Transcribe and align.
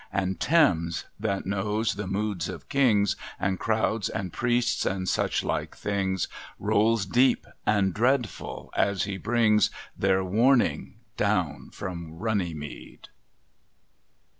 And 0.11 0.39
Thames, 0.39 1.05
that 1.19 1.45
knows 1.45 1.93
the 1.93 2.07
moods 2.07 2.49
of 2.49 2.69
kings, 2.69 3.15
And 3.39 3.59
crowds 3.59 4.09
and 4.09 4.33
priests 4.33 4.83
and 4.83 5.07
suchlike 5.07 5.75
things, 5.77 6.27
Rolls 6.57 7.05
deep 7.05 7.45
and 7.67 7.93
dreadful 7.93 8.73
as 8.75 9.03
he 9.03 9.17
brings 9.19 9.69
Their 9.95 10.23
warning 10.23 10.95
down 11.17 11.69
from 11.69 12.15
Runnymede! 12.15 13.09